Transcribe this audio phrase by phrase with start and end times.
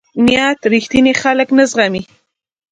[0.13, 2.01] کوږ نیت رښتیني خلک نه زغمي